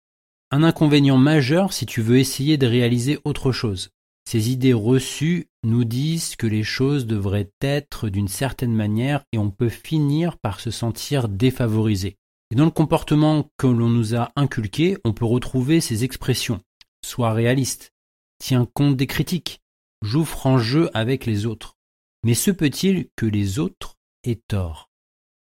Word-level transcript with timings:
Un 0.54 0.62
inconvénient 0.62 1.18
majeur 1.18 1.74
si 1.74 1.88
tu 1.88 2.04
veux 2.04 2.20
essayer 2.20 2.58
de 2.58 2.68
réaliser 2.68 3.18
autre 3.24 3.52
chose. 3.52 3.90
Ces 4.30 4.52
idées 4.52 4.72
reçues 4.72 5.48
nous 5.64 5.84
disent 5.84 6.36
que 6.36 6.46
les 6.46 6.62
choses 6.62 7.08
devraient 7.08 7.50
être 7.60 8.08
d'une 8.08 8.28
certaine 8.28 8.76
manière 8.76 9.24
et 9.32 9.40
on 9.40 9.50
peut 9.50 9.70
finir 9.70 10.38
par 10.38 10.60
se 10.60 10.70
sentir 10.70 11.28
défavorisé. 11.28 12.18
Et 12.52 12.56
dans 12.56 12.66
le 12.66 12.70
comportement 12.70 13.50
que 13.58 13.66
l'on 13.66 13.90
nous 13.90 14.16
a 14.16 14.32
inculqué, 14.36 14.96
on 15.04 15.12
peut 15.12 15.26
retrouver 15.26 15.82
ces 15.82 16.04
expressions. 16.04 16.62
Sois 17.04 17.34
réaliste, 17.34 17.92
tiens 18.38 18.68
compte 18.76 18.96
des 18.96 19.08
critiques, 19.08 19.60
joue 20.04 20.24
franc 20.24 20.60
jeu 20.60 20.92
avec 20.94 21.26
les 21.26 21.48
autres. 21.48 21.78
Mais 22.24 22.36
se 22.36 22.52
peut-il 22.52 23.08
que 23.16 23.26
les 23.26 23.58
autres 23.58 23.96
aient 24.24 24.44
tort? 24.48 24.92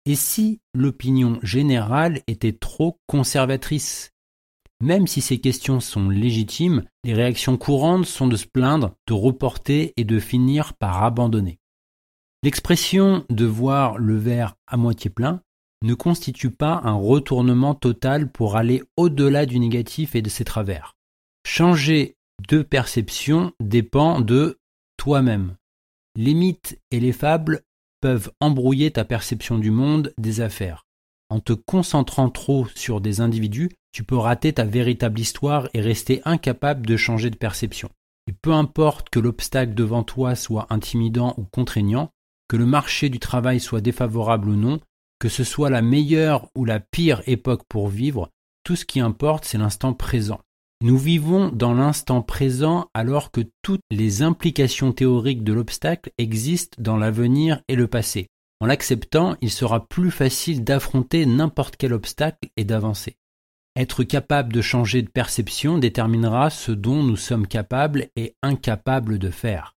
Et 0.06 0.14
si 0.14 0.62
l'opinion 0.72 1.38
générale 1.42 2.22
était 2.28 2.54
trop 2.54 2.98
conservatrice? 3.06 4.14
Même 4.82 5.06
si 5.06 5.20
ces 5.20 5.38
questions 5.38 5.81
sont 5.81 6.09
légitimes, 6.09 6.84
les 7.04 7.14
réactions 7.14 7.56
courantes 7.56 8.04
sont 8.06 8.26
de 8.26 8.37
se 8.37 8.47
plaindre, 8.47 8.94
de 9.06 9.14
reporter 9.14 9.92
et 9.97 10.04
de 10.04 10.19
finir 10.19 10.75
par 10.75 11.03
abandonner. 11.03 11.59
L'expression 12.42 13.25
de 13.31 13.47
voir 13.47 13.98
le 13.98 14.16
verre 14.16 14.54
à 14.66 14.76
moitié 14.76 15.10
plein 15.10 15.41
ne 15.82 15.94
constitue 15.94 16.50
pas 16.50 16.81
un 16.84 16.94
retournement 16.94 17.75
total 17.75 18.31
pour 18.31 18.56
aller 18.56 18.82
au-delà 18.97 19.47
du 19.47 19.59
négatif 19.59 20.15
et 20.15 20.22
de 20.22 20.28
ses 20.28 20.44
travers. 20.44 20.94
Changer 21.47 22.16
de 22.48 22.62
perception 22.62 23.53
dépend 23.60 24.20
de 24.20 24.59
toi-même. 24.97 25.56
Les 26.16 26.34
mythes 26.34 26.78
et 26.91 27.00
les 27.00 27.12
fables 27.12 27.62
peuvent 28.00 28.31
embrouiller 28.41 28.91
ta 28.91 29.04
perception 29.04 29.59
du 29.59 29.70
monde, 29.70 30.12
des 30.19 30.41
affaires. 30.41 30.84
En 31.28 31.41
te 31.41 31.53
concentrant 31.53 32.31
trop 32.31 32.66
sur 32.75 33.00
des 33.00 33.20
individus, 33.20 33.70
tu 33.96 34.04
peux 34.04 34.18
rater 34.18 34.52
ta 34.52 34.64
véritable 34.66 35.18
histoire 35.18 35.70
et 35.72 35.80
rester 35.80 36.20
incapable 36.26 36.84
de 36.84 36.98
changer 36.98 37.30
de 37.30 37.36
perception. 37.36 37.88
Et 38.26 38.34
peu 38.34 38.52
importe 38.52 39.08
que 39.08 39.18
l'obstacle 39.18 39.72
devant 39.72 40.02
toi 40.02 40.34
soit 40.34 40.66
intimidant 40.68 41.32
ou 41.38 41.44
contraignant, 41.44 42.10
que 42.46 42.58
le 42.58 42.66
marché 42.66 43.08
du 43.08 43.18
travail 43.18 43.58
soit 43.58 43.80
défavorable 43.80 44.50
ou 44.50 44.54
non, 44.54 44.80
que 45.18 45.30
ce 45.30 45.44
soit 45.44 45.70
la 45.70 45.80
meilleure 45.80 46.50
ou 46.54 46.66
la 46.66 46.78
pire 46.78 47.22
époque 47.26 47.62
pour 47.70 47.88
vivre, 47.88 48.28
tout 48.64 48.76
ce 48.76 48.84
qui 48.84 49.00
importe, 49.00 49.46
c'est 49.46 49.56
l'instant 49.56 49.94
présent. 49.94 50.42
Nous 50.82 50.98
vivons 50.98 51.48
dans 51.48 51.72
l'instant 51.72 52.20
présent 52.20 52.90
alors 52.92 53.30
que 53.30 53.40
toutes 53.62 53.80
les 53.90 54.20
implications 54.20 54.92
théoriques 54.92 55.42
de 55.42 55.54
l'obstacle 55.54 56.10
existent 56.18 56.76
dans 56.82 56.98
l'avenir 56.98 57.62
et 57.68 57.76
le 57.76 57.86
passé. 57.86 58.26
En 58.60 58.66
l'acceptant, 58.66 59.38
il 59.40 59.50
sera 59.50 59.88
plus 59.88 60.10
facile 60.10 60.64
d'affronter 60.64 61.24
n'importe 61.24 61.76
quel 61.78 61.94
obstacle 61.94 62.50
et 62.58 62.64
d'avancer. 62.64 63.16
Être 63.76 64.04
capable 64.04 64.54
de 64.54 64.62
changer 64.62 65.03
de 65.03 65.10
perception 65.10 65.76
déterminera 65.76 66.48
ce 66.48 66.72
dont 66.72 67.03
nous 67.03 67.16
sommes 67.16 67.47
capables 67.47 68.09
et 68.16 68.34
incapables 68.42 69.19
de 69.19 69.28
faire. 69.28 69.75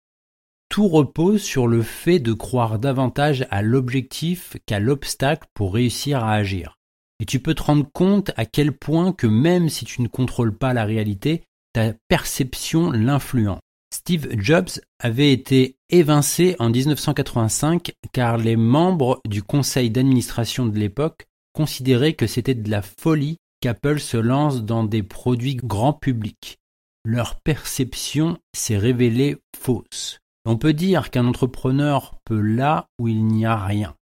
Tout 0.69 0.87
repose 0.87 1.41
sur 1.41 1.67
le 1.67 1.81
fait 1.81 2.19
de 2.19 2.33
croire 2.33 2.77
davantage 2.77 3.47
à 3.49 3.63
l'objectif 3.63 4.55
qu'à 4.67 4.79
l'obstacle 4.79 5.47
pour 5.55 5.73
réussir 5.73 6.23
à 6.23 6.33
agir. 6.33 6.75
Et 7.19 7.25
tu 7.25 7.39
peux 7.39 7.55
te 7.55 7.63
rendre 7.63 7.87
compte 7.91 8.31
à 8.37 8.45
quel 8.45 8.71
point 8.71 9.13
que 9.13 9.25
même 9.25 9.67
si 9.67 9.83
tu 9.83 10.03
ne 10.03 10.07
contrôles 10.07 10.55
pas 10.55 10.73
la 10.73 10.85
réalité, 10.85 11.41
ta 11.73 11.93
perception 12.07 12.91
l'influence. 12.91 13.61
Steve 13.91 14.27
Jobs 14.37 14.79
avait 14.99 15.31
été 15.31 15.77
évincé 15.89 16.55
en 16.59 16.69
1985 16.69 17.93
car 18.13 18.37
les 18.37 18.57
membres 18.57 19.21
du 19.27 19.41
conseil 19.41 19.89
d'administration 19.89 20.67
de 20.67 20.77
l'époque 20.77 21.25
considéraient 21.53 22.13
que 22.13 22.27
c'était 22.27 22.53
de 22.53 22.69
la 22.69 22.83
folie 22.83 23.37
qu'Apple 23.61 23.99
se 23.99 24.17
lance 24.17 24.63
dans 24.63 24.83
des 24.83 25.03
produits 25.03 25.55
grand 25.55 25.93
public. 25.93 26.57
Leur 27.05 27.39
perception 27.39 28.37
s'est 28.53 28.77
révélée 28.77 29.37
fausse. 29.55 30.19
On 30.45 30.57
peut 30.57 30.73
dire 30.73 31.09
qu'un 31.09 31.25
entrepreneur 31.25 32.19
peut 32.23 32.39
là 32.39 32.87
où 32.99 33.07
il 33.07 33.25
n'y 33.25 33.45
a 33.45 33.57
rien, 33.57 33.95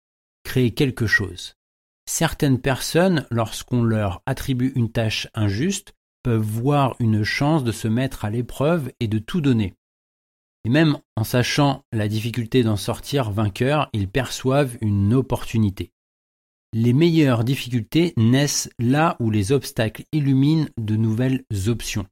créer 0.44 0.72
quelque 0.72 1.06
chose. 1.06 1.54
Certaines 2.06 2.60
personnes, 2.60 3.26
lorsqu'on 3.30 3.82
leur 3.82 4.22
attribue 4.26 4.72
une 4.74 4.92
tâche 4.92 5.28
injuste, 5.34 5.94
peuvent 6.22 6.40
voir 6.40 6.96
une 6.98 7.24
chance 7.24 7.64
de 7.64 7.72
se 7.72 7.88
mettre 7.88 8.24
à 8.24 8.30
l'épreuve 8.30 8.90
et 9.00 9.08
de 9.08 9.18
tout 9.18 9.40
donner. 9.40 9.74
Et 10.64 10.70
même 10.70 10.98
en 11.16 11.24
sachant 11.24 11.82
la 11.92 12.08
difficulté 12.08 12.62
d'en 12.62 12.76
sortir 12.76 13.30
vainqueur, 13.30 13.88
ils 13.92 14.08
perçoivent 14.08 14.76
une 14.80 15.12
opportunité. 15.14 15.92
Les 16.76 16.92
meilleures 16.92 17.44
difficultés 17.44 18.14
naissent 18.16 18.68
là 18.80 19.16
où 19.20 19.30
les 19.30 19.52
obstacles 19.52 20.02
illuminent 20.10 20.66
de 20.76 20.96
nouvelles 20.96 21.44
options. 21.68 22.04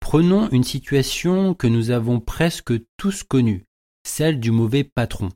Prenons 0.00 0.50
une 0.50 0.64
situation 0.64 1.54
que 1.54 1.66
nous 1.66 1.90
avons 1.90 2.20
presque 2.20 2.74
tous 2.98 3.22
connue, 3.22 3.64
celle 4.06 4.38
du 4.38 4.50
mauvais 4.50 4.84
patron. 4.84 5.30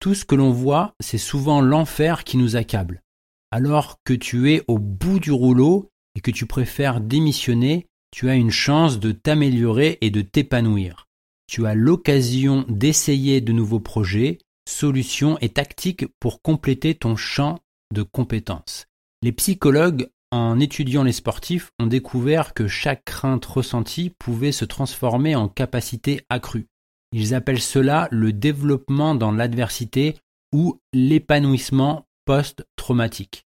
Tout 0.00 0.14
ce 0.14 0.24
que 0.24 0.34
l'on 0.34 0.50
voit, 0.50 0.94
c'est 0.98 1.18
souvent 1.18 1.60
l'enfer 1.60 2.24
qui 2.24 2.38
nous 2.38 2.56
accable. 2.56 3.02
Alors 3.50 3.98
que 4.02 4.14
tu 4.14 4.50
es 4.50 4.62
au 4.66 4.78
bout 4.78 5.20
du 5.20 5.30
rouleau 5.30 5.90
et 6.14 6.22
que 6.22 6.30
tu 6.30 6.46
préfères 6.46 7.02
démissionner, 7.02 7.86
tu 8.12 8.30
as 8.30 8.34
une 8.34 8.50
chance 8.50 8.98
de 8.98 9.12
t'améliorer 9.12 9.98
et 10.00 10.08
de 10.08 10.22
t'épanouir. 10.22 11.06
Tu 11.48 11.66
as 11.66 11.74
l'occasion 11.74 12.64
d'essayer 12.66 13.42
de 13.42 13.52
nouveaux 13.52 13.78
projets, 13.78 14.38
solutions 14.66 15.36
et 15.42 15.50
tactiques 15.50 16.06
pour 16.18 16.40
compléter 16.40 16.94
ton 16.94 17.14
champ 17.14 17.58
de 17.92 18.02
compétences. 18.02 18.86
Les 19.22 19.32
psychologues, 19.32 20.08
en 20.30 20.60
étudiant 20.60 21.02
les 21.02 21.12
sportifs, 21.12 21.70
ont 21.78 21.86
découvert 21.86 22.54
que 22.54 22.68
chaque 22.68 23.04
crainte 23.04 23.44
ressentie 23.44 24.10
pouvait 24.18 24.52
se 24.52 24.64
transformer 24.64 25.34
en 25.34 25.48
capacité 25.48 26.22
accrue. 26.28 26.68
Ils 27.12 27.34
appellent 27.34 27.60
cela 27.60 28.08
le 28.10 28.32
développement 28.32 29.14
dans 29.14 29.32
l'adversité 29.32 30.16
ou 30.52 30.80
l'épanouissement 30.92 32.06
post-traumatique. 32.24 33.44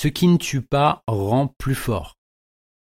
Ce 0.00 0.08
qui 0.08 0.26
ne 0.26 0.36
tue 0.36 0.62
pas 0.62 1.02
rend 1.06 1.54
plus 1.58 1.74
fort. 1.74 2.14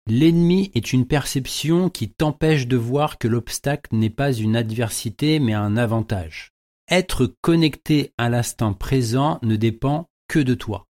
L'ennemi 0.07 0.71
est 0.75 0.93
une 0.93 1.07
perception 1.07 1.89
qui 1.89 2.09
t'empêche 2.09 2.67
de 2.67 2.77
voir 2.77 3.17
que 3.17 3.27
l'obstacle 3.27 3.95
n'est 3.95 4.09
pas 4.09 4.33
une 4.33 4.55
adversité 4.55 5.39
mais 5.39 5.53
un 5.53 5.77
avantage. 5.77 6.51
Être 6.89 7.33
connecté 7.41 8.11
à 8.17 8.29
l'instant 8.29 8.73
présent 8.73 9.39
ne 9.43 9.55
dépend 9.55 10.09
que 10.31 10.39
de 10.39 10.53
toi. 10.53 10.87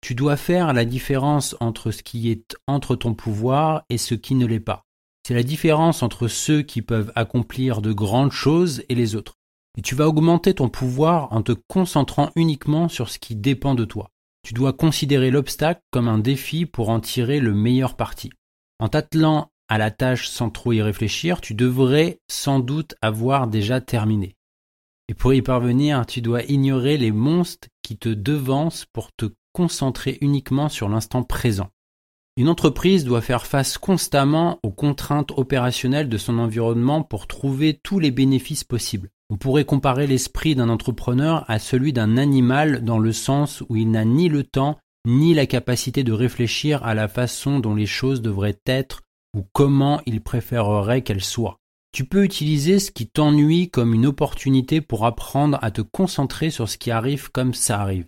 Tu 0.00 0.14
dois 0.14 0.36
faire 0.36 0.72
la 0.72 0.84
différence 0.84 1.56
entre 1.58 1.90
ce 1.90 2.04
qui 2.04 2.30
est 2.30 2.56
entre 2.68 2.94
ton 2.94 3.14
pouvoir 3.14 3.82
et 3.90 3.98
ce 3.98 4.14
qui 4.14 4.36
ne 4.36 4.46
l'est 4.46 4.60
pas. 4.60 4.84
C'est 5.26 5.34
la 5.34 5.42
différence 5.42 6.04
entre 6.04 6.28
ceux 6.28 6.62
qui 6.62 6.80
peuvent 6.80 7.10
accomplir 7.16 7.82
de 7.82 7.92
grandes 7.92 8.30
choses 8.30 8.84
et 8.88 8.94
les 8.94 9.16
autres. 9.16 9.34
Et 9.76 9.82
tu 9.82 9.96
vas 9.96 10.06
augmenter 10.06 10.54
ton 10.54 10.68
pouvoir 10.68 11.32
en 11.32 11.42
te 11.42 11.50
concentrant 11.66 12.30
uniquement 12.36 12.88
sur 12.88 13.08
ce 13.08 13.18
qui 13.18 13.34
dépend 13.34 13.74
de 13.74 13.84
toi. 13.84 14.12
Tu 14.46 14.54
dois 14.54 14.72
considérer 14.72 15.32
l'obstacle 15.32 15.82
comme 15.90 16.06
un 16.06 16.18
défi 16.18 16.64
pour 16.64 16.90
en 16.90 17.00
tirer 17.00 17.40
le 17.40 17.54
meilleur 17.54 17.96
parti. 17.96 18.30
En 18.78 18.88
t'attelant 18.88 19.50
à 19.68 19.78
la 19.78 19.90
tâche 19.90 20.28
sans 20.28 20.48
trop 20.48 20.72
y 20.72 20.80
réfléchir, 20.80 21.40
tu 21.40 21.54
devrais 21.54 22.20
sans 22.30 22.60
doute 22.60 22.94
avoir 23.02 23.48
déjà 23.48 23.80
terminé. 23.80 24.36
Et 25.10 25.14
pour 25.14 25.34
y 25.34 25.42
parvenir, 25.42 26.06
tu 26.06 26.20
dois 26.20 26.44
ignorer 26.44 26.96
les 26.96 27.10
monstres 27.10 27.66
qui 27.82 27.96
te 27.96 28.08
devancent 28.08 28.86
pour 28.92 29.10
te 29.10 29.26
concentrer 29.52 30.18
uniquement 30.20 30.68
sur 30.68 30.88
l'instant 30.88 31.24
présent. 31.24 31.66
Une 32.36 32.48
entreprise 32.48 33.04
doit 33.04 33.20
faire 33.20 33.44
face 33.44 33.76
constamment 33.76 34.60
aux 34.62 34.70
contraintes 34.70 35.32
opérationnelles 35.32 36.08
de 36.08 36.16
son 36.16 36.38
environnement 36.38 37.02
pour 37.02 37.26
trouver 37.26 37.74
tous 37.74 37.98
les 37.98 38.12
bénéfices 38.12 38.62
possibles. 38.62 39.08
On 39.30 39.36
pourrait 39.36 39.64
comparer 39.64 40.06
l'esprit 40.06 40.54
d'un 40.54 40.68
entrepreneur 40.68 41.44
à 41.48 41.58
celui 41.58 41.92
d'un 41.92 42.16
animal 42.16 42.84
dans 42.84 43.00
le 43.00 43.12
sens 43.12 43.64
où 43.68 43.74
il 43.74 43.90
n'a 43.90 44.04
ni 44.04 44.28
le 44.28 44.44
temps 44.44 44.78
ni 45.08 45.34
la 45.34 45.46
capacité 45.46 46.04
de 46.04 46.12
réfléchir 46.12 46.84
à 46.84 46.94
la 46.94 47.08
façon 47.08 47.58
dont 47.58 47.74
les 47.74 47.86
choses 47.86 48.22
devraient 48.22 48.60
être 48.64 49.02
ou 49.36 49.44
comment 49.52 50.00
il 50.06 50.20
préférerait 50.20 51.02
qu'elles 51.02 51.24
soient. 51.24 51.59
Tu 51.92 52.04
peux 52.04 52.24
utiliser 52.24 52.78
ce 52.78 52.90
qui 52.90 53.08
t'ennuie 53.08 53.68
comme 53.68 53.94
une 53.94 54.06
opportunité 54.06 54.80
pour 54.80 55.06
apprendre 55.06 55.58
à 55.60 55.70
te 55.70 55.80
concentrer 55.80 56.50
sur 56.50 56.68
ce 56.68 56.78
qui 56.78 56.90
arrive 56.90 57.30
comme 57.30 57.52
ça 57.52 57.80
arrive. 57.80 58.06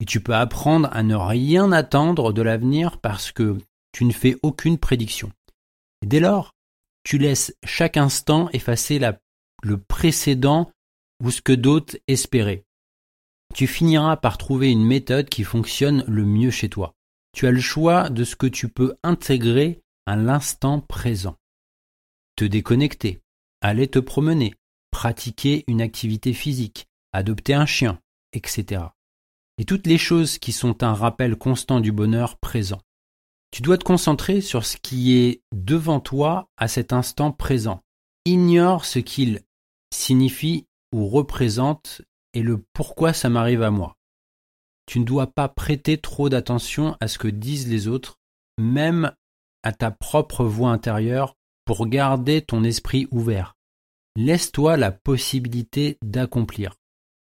Et 0.00 0.04
tu 0.04 0.20
peux 0.20 0.34
apprendre 0.34 0.88
à 0.92 1.02
ne 1.02 1.16
rien 1.16 1.72
attendre 1.72 2.32
de 2.32 2.42
l'avenir 2.42 2.98
parce 3.00 3.32
que 3.32 3.58
tu 3.92 4.04
ne 4.04 4.12
fais 4.12 4.36
aucune 4.42 4.78
prédiction. 4.78 5.32
Dès 6.06 6.20
lors, 6.20 6.54
tu 7.02 7.18
laisses 7.18 7.56
chaque 7.64 7.96
instant 7.96 8.48
effacer 8.52 9.00
le 9.62 9.78
précédent 9.78 10.70
ou 11.22 11.32
ce 11.32 11.42
que 11.42 11.52
d'autres 11.52 11.96
espéraient. 12.06 12.64
Tu 13.54 13.66
finiras 13.66 14.16
par 14.16 14.38
trouver 14.38 14.70
une 14.70 14.84
méthode 14.84 15.28
qui 15.28 15.42
fonctionne 15.42 16.04
le 16.06 16.24
mieux 16.24 16.50
chez 16.50 16.68
toi. 16.68 16.94
Tu 17.32 17.46
as 17.46 17.50
le 17.50 17.60
choix 17.60 18.10
de 18.10 18.22
ce 18.22 18.36
que 18.36 18.46
tu 18.46 18.68
peux 18.68 18.94
intégrer 19.02 19.80
à 20.06 20.16
l'instant 20.16 20.80
présent. 20.80 21.36
Te 22.38 22.46
déconnecter, 22.46 23.20
aller 23.60 23.88
te 23.88 23.98
promener, 23.98 24.54
pratiquer 24.90 25.64
une 25.66 25.82
activité 25.82 26.32
physique, 26.32 26.86
adopter 27.12 27.52
un 27.52 27.66
chien, 27.66 28.00
etc 28.32 28.86
et 29.58 29.64
toutes 29.64 29.86
les 29.86 29.98
choses 29.98 30.38
qui 30.38 30.52
sont 30.52 30.82
un 30.82 30.94
rappel 30.94 31.36
constant 31.36 31.80
du 31.80 31.92
bonheur 31.92 32.38
présent. 32.38 32.80
Tu 33.50 33.60
dois 33.60 33.76
te 33.76 33.84
concentrer 33.84 34.40
sur 34.40 34.64
ce 34.64 34.76
qui 34.76 35.16
est 35.16 35.42
devant 35.52 36.00
toi 36.00 36.48
à 36.56 36.68
cet 36.68 36.92
instant 36.92 37.32
présent. 37.32 37.82
Ignore 38.24 38.84
ce 38.84 39.00
qu'il 39.00 39.42
signifie 39.92 40.66
ou 40.92 41.08
représente 41.08 42.02
et 42.34 42.42
le 42.42 42.64
pourquoi 42.72 43.12
ça 43.12 43.28
m'arrive 43.28 43.62
à 43.62 43.70
moi. 43.70 43.96
Tu 44.86 45.00
ne 45.00 45.04
dois 45.04 45.26
pas 45.26 45.48
prêter 45.48 45.98
trop 45.98 46.28
d'attention 46.28 46.96
à 47.00 47.08
ce 47.08 47.18
que 47.18 47.28
disent 47.28 47.68
les 47.68 47.88
autres, 47.88 48.18
même 48.58 49.12
à 49.62 49.72
ta 49.72 49.90
propre 49.90 50.44
voix 50.44 50.70
intérieure, 50.70 51.34
pour 51.68 51.86
garder 51.86 52.40
ton 52.40 52.64
esprit 52.64 53.08
ouvert. 53.10 53.54
Laisse-toi 54.16 54.78
la 54.78 54.90
possibilité 54.90 55.98
d'accomplir. 56.02 56.76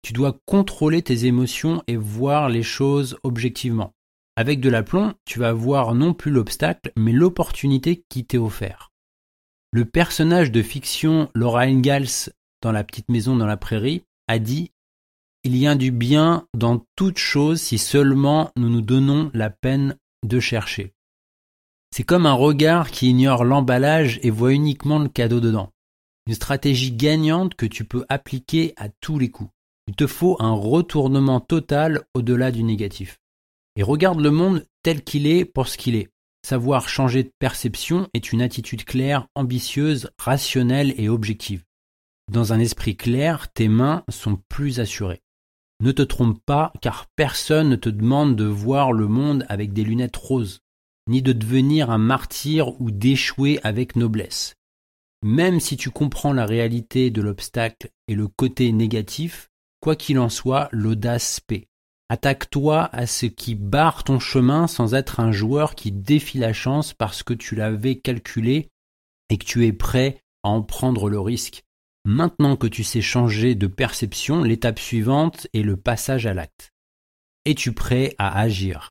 Tu 0.03 0.13
dois 0.13 0.39
contrôler 0.47 1.03
tes 1.03 1.25
émotions 1.25 1.83
et 1.89 1.97
voir 1.97 2.49
les 2.49 2.63
choses 2.63 3.19
objectivement. 3.25 3.95
Avec 4.37 4.61
de 4.61 4.69
l'aplomb, 4.69 5.15
tu 5.25 5.41
vas 5.41 5.53
voir 5.53 5.93
non 5.93 6.15
plus 6.15 6.31
l'obstacle, 6.31 6.93
mais 6.97 7.11
l'opportunité 7.11 8.05
qui 8.09 8.27
t'est 8.27 8.39
offerte. 8.39 8.93
Le 9.73 9.85
personnage 9.85 10.53
de 10.53 10.63
fiction 10.63 11.29
Laura 11.35 11.63
Ingalls 11.63 12.31
dans 12.63 12.71
La 12.71 12.85
petite 12.85 13.09
maison 13.09 13.35
dans 13.35 13.45
la 13.45 13.57
prairie 13.57 14.05
a 14.29 14.39
dit 14.39 14.71
Il 15.43 15.57
y 15.57 15.67
a 15.67 15.75
du 15.75 15.91
bien 15.91 16.47
dans 16.55 16.87
toute 16.95 17.19
chose 17.19 17.61
si 17.61 17.77
seulement 17.77 18.53
nous 18.57 18.71
nous 18.71 18.83
donnons 18.83 19.33
la 19.35 19.51
peine 19.51 19.99
de 20.25 20.39
chercher. 20.39 20.95
C'est 21.91 22.05
comme 22.05 22.27
un 22.27 22.35
regard 22.35 22.91
qui 22.91 23.11
ignore 23.11 23.45
l'emballage 23.45 24.21
et 24.23 24.31
voit 24.31 24.53
uniquement 24.53 24.99
le 24.99 25.09
cadeau 25.09 25.41
dedans. 25.41 25.71
Une 26.27 26.35
stratégie 26.35 26.93
gagnante 26.93 27.55
que 27.55 27.67
tu 27.67 27.85
peux 27.85 28.05
appliquer 28.09 28.75
à 28.77 28.89
tous 28.89 29.19
les 29.19 29.31
coups. 29.31 29.51
Il 29.87 29.97
te 29.97 30.07
faut 30.07 30.37
un 30.41 30.53
retournement 30.53 31.41
total 31.41 32.03
au-delà 32.15 32.51
du 32.53 32.63
négatif. 32.63 33.19
Et 33.77 33.83
regarde 33.83 34.21
le 34.21 34.31
monde 34.31 34.67
tel 34.83 35.03
qu'il 35.03 35.27
est 35.27 35.45
pour 35.45 35.69
ce 35.69 35.79
qu'il 35.79 35.97
est. 35.97 36.11
Savoir 36.47 36.89
changer 36.89 37.25
de 37.25 37.33
perception 37.39 38.09
est 38.15 38.33
une 38.33 38.43
attitude 38.43 38.85
claire, 38.85 39.27
ambitieuse, 39.35 40.11
rationnelle 40.19 40.95
et 40.99 41.09
objective. 41.09 41.65
Dans 42.31 42.53
un 42.53 42.59
esprit 42.59 42.97
clair, 42.97 43.51
tes 43.53 43.69
mains 43.69 44.05
sont 44.11 44.39
plus 44.49 44.81
assurées. 44.81 45.23
Ne 45.81 45.93
te 45.93 46.03
trompe 46.03 46.39
pas, 46.45 46.73
car 46.83 47.07
personne 47.17 47.71
ne 47.71 47.77
te 47.77 47.89
demande 47.89 48.37
de 48.37 48.45
voir 48.45 48.93
le 48.93 49.09
monde 49.09 49.47
avec 49.49 49.73
des 49.73 49.85
lunettes 49.85 50.17
roses, 50.17 50.61
ni 51.09 51.23
de 51.23 51.33
devenir 51.33 51.91
un 51.91 51.99
martyr 51.99 52.81
ou 52.81 52.91
d'échouer 52.91 53.59
avec 53.65 53.97
noblesse. 53.97 54.55
Même 55.25 55.59
si 55.59 55.77
tu 55.77 55.91
comprends 55.91 56.33
la 56.33 56.47
réalité 56.47 57.11
de 57.11 57.23
l'obstacle 57.23 57.91
et 58.07 58.15
le 58.15 58.29
côté 58.29 58.71
négatif, 58.73 59.49
Quoi 59.81 59.95
qu'il 59.95 60.19
en 60.19 60.29
soit, 60.29 60.69
l'audace 60.73 61.41
paie. 61.41 61.69
Attaque-toi 62.09 62.89
à 62.93 63.07
ce 63.07 63.27
qui 63.27 63.55
barre 63.55 64.03
ton 64.03 64.19
chemin 64.19 64.67
sans 64.67 64.95
être 64.95 65.21
un 65.21 65.31
joueur 65.31 65.75
qui 65.75 65.93
défie 65.93 66.39
la 66.39 66.53
chance 66.53 66.95
parce 66.95 67.23
que 67.23 67.35
tu 67.35 67.55
l'avais 67.55 67.99
calculé 67.99 68.71
et 69.31 69.39
que 69.39 69.45
tu 69.45 69.67
es 69.67 69.73
prêt 69.73 70.21
à 70.43 70.49
en 70.49 70.63
prendre 70.63 71.09
le 71.11 71.21
risque. 71.21 71.65
Maintenant 72.05 72.57
que 72.57 72.67
tu 72.67 72.83
sais 72.83 73.03
changer 73.03 73.55
de 73.55 73.67
perception, 73.67 74.43
l'étape 74.43 74.79
suivante 74.79 75.47
est 75.53 75.63
le 75.63 75.77
passage 75.77 76.27
à 76.27 76.35
l'acte. 76.35 76.73
Es-tu 77.45 77.73
prêt 77.73 78.15
à 78.19 78.41
agir? 78.41 78.91